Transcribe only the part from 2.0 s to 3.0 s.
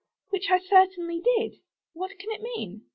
can it mean?